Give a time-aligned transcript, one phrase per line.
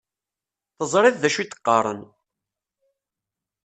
[0.77, 2.01] Teẓriḍ d acu i d-qqaren..